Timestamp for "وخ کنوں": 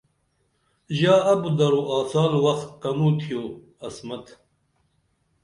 2.43-3.13